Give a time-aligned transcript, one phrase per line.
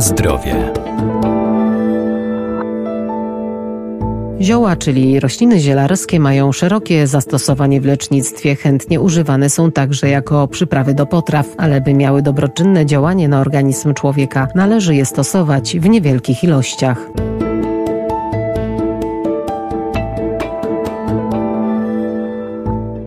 [0.00, 0.72] Zdrowie.
[4.40, 8.56] Zioła, czyli rośliny zielarskie, mają szerokie zastosowanie w lecznictwie.
[8.56, 13.94] Chętnie używane są także jako przyprawy do potraw, ale by miały dobroczynne działanie na organizm
[13.94, 17.10] człowieka, należy je stosować w niewielkich ilościach.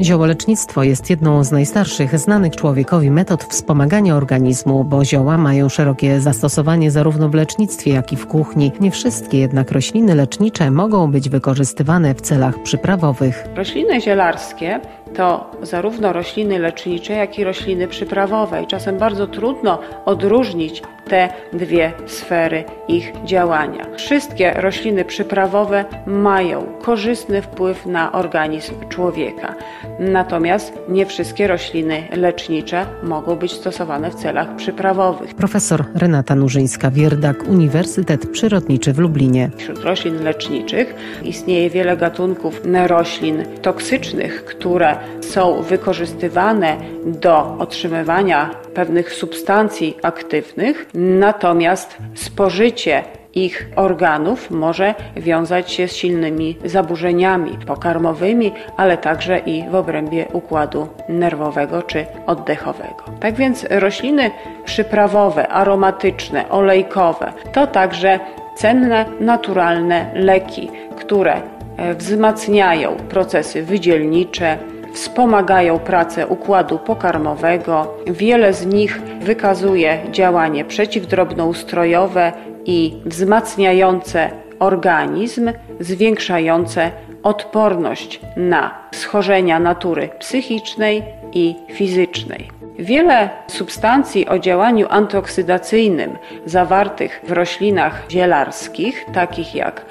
[0.00, 6.90] Ziołolecznictwo jest jedną z najstarszych znanych człowiekowi metod wspomagania organizmu, bo zioła mają szerokie zastosowanie
[6.90, 8.72] zarówno w lecznictwie, jak i w kuchni.
[8.80, 13.44] Nie wszystkie jednak rośliny lecznicze mogą być wykorzystywane w celach przyprawowych.
[13.54, 14.80] Rośliny zielarskie
[15.16, 18.62] to zarówno rośliny lecznicze, jak i rośliny przyprawowe.
[18.62, 23.86] I czasem bardzo trudno odróżnić te dwie sfery ich działania.
[23.96, 29.54] Wszystkie rośliny przyprawowe mają korzystny wpływ na organizm człowieka.
[29.98, 35.34] Natomiast nie wszystkie rośliny lecznicze mogą być stosowane w celach przyprawowych.
[35.34, 39.50] Profesor Renata Nurzyńska-Wierdak, Uniwersytet Przyrodniczy w Lublinie.
[39.56, 49.96] Wśród roślin leczniczych istnieje wiele gatunków roślin toksycznych, które są wykorzystywane do otrzymywania pewnych substancji
[50.02, 53.02] aktywnych, natomiast spożycie
[53.36, 60.88] ich organów może wiązać się z silnymi zaburzeniami pokarmowymi, ale także i w obrębie układu
[61.08, 63.04] nerwowego czy oddechowego.
[63.20, 64.30] Tak więc rośliny
[64.64, 68.20] przyprawowe, aromatyczne, olejkowe to także
[68.56, 71.34] cenne, naturalne leki, które
[71.76, 74.58] e, wzmacniają procesy wydzielnicze,
[74.96, 77.94] wspomagają pracę układu pokarmowego.
[78.06, 82.32] Wiele z nich wykazuje działanie przeciwdrobnoustrojowe
[82.64, 86.90] i wzmacniające organizm, zwiększające
[87.22, 91.02] odporność na schorzenia natury psychicznej
[91.32, 92.50] i fizycznej.
[92.78, 99.84] Wiele substancji o działaniu antyoksydacyjnym zawartych w roślinach zielarskich, takich jak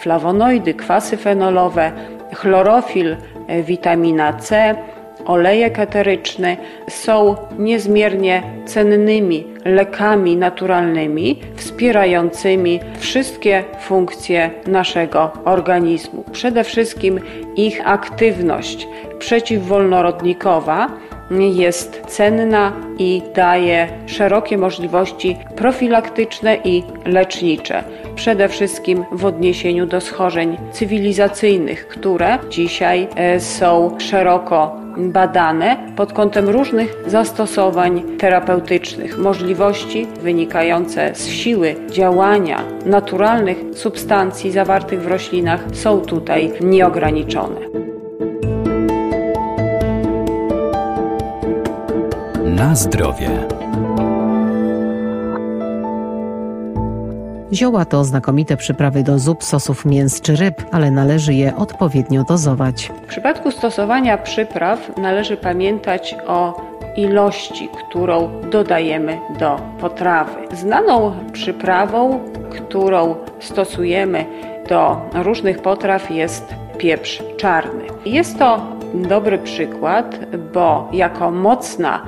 [0.00, 1.92] flawonoidy, kwasy fenolowe,
[2.34, 3.16] chlorofil,
[3.64, 4.74] witamina C,
[5.24, 6.56] olejek eteryczny
[6.88, 16.24] są niezmiernie cennymi lekami naturalnymi wspierającymi wszystkie funkcje naszego organizmu.
[16.32, 17.20] Przede wszystkim
[17.56, 18.88] ich aktywność
[19.18, 20.90] przeciwwolnorodnikowa
[21.40, 27.84] jest cenna i daje szerokie możliwości profilaktyczne i lecznicze,
[28.14, 36.48] przede wszystkim w odniesieniu do schorzeń cywilizacyjnych, które dzisiaj e, są szeroko badane pod kątem
[36.48, 46.52] różnych zastosowań terapeutycznych, możliwości wynikające z siły działania naturalnych substancji zawartych w roślinach są tutaj
[46.60, 47.91] nieograniczone.
[52.62, 53.28] Na zdrowie.
[57.52, 62.92] Zioła to znakomite przyprawy do zup, sosów mięs czy ryb, ale należy je odpowiednio dozować.
[63.02, 66.62] W przypadku stosowania przypraw należy pamiętać o
[66.96, 70.56] ilości, którą dodajemy do potrawy.
[70.56, 72.20] Znaną przyprawą,
[72.50, 74.24] którą stosujemy
[74.68, 76.44] do różnych potraw jest
[76.78, 77.84] pieprz czarny.
[78.04, 80.18] Jest to dobry przykład,
[80.54, 82.06] bo jako mocna,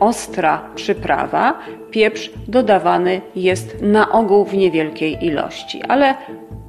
[0.00, 1.58] ostra przyprawa
[1.90, 6.14] pieprz dodawany jest na ogół w niewielkiej ilości, ale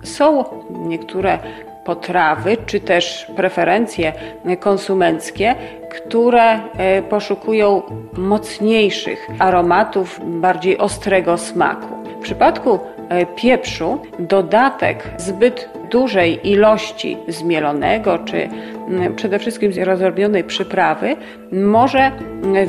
[0.04, 1.40] są niektóre
[1.86, 4.14] potrawy czy też preferencje
[4.60, 5.56] konsumenckie,
[5.90, 7.82] które e, poszukują
[8.18, 11.88] mocniejszych aromatów, bardziej ostrego smaku.
[12.20, 20.44] W przypadku e, pieprzu dodatek zbyt dużej ilości zmielonego czy mm, przede wszystkim z rozrobionej
[20.44, 21.16] przyprawy
[21.52, 22.12] może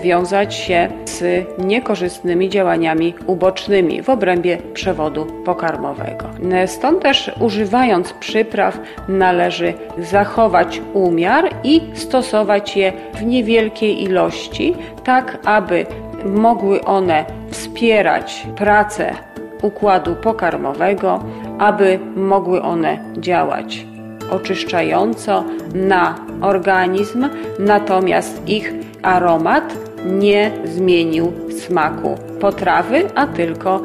[0.03, 6.31] wiązać się z niekorzystnymi działaniami ubocznymi w obrębie przewodu pokarmowego.
[6.67, 15.87] Stąd też używając przypraw należy zachować umiar i stosować je w niewielkiej ilości, tak aby
[16.25, 19.15] mogły one wspierać pracę
[19.63, 21.21] układu pokarmowego,
[21.59, 23.87] aby mogły one działać
[24.31, 27.29] oczyszczająco na organizm,
[27.59, 28.73] natomiast ich
[29.03, 29.75] aromat
[30.05, 33.83] nie zmienił smaku potrawy, a tylko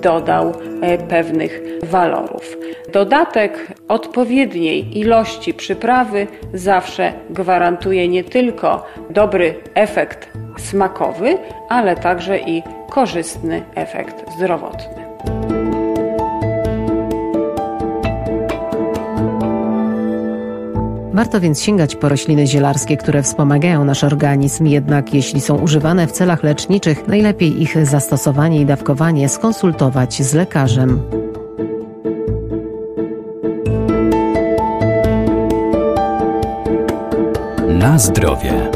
[0.00, 2.56] dodał e, pewnych walorów.
[2.92, 10.28] Dodatek odpowiedniej ilości przyprawy zawsze gwarantuje nie tylko dobry efekt
[10.58, 11.38] smakowy,
[11.68, 15.03] ale także i korzystny efekt zdrowotny.
[21.14, 26.12] Warto więc sięgać po rośliny zielarskie, które wspomagają nasz organizm, jednak jeśli są używane w
[26.12, 31.02] celach leczniczych, najlepiej ich zastosowanie i dawkowanie skonsultować z lekarzem.
[37.68, 38.70] Na zdrowie.